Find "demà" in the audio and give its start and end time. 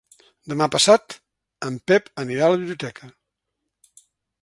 0.53-0.67